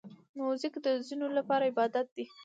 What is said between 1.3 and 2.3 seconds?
لپاره عبادت دی.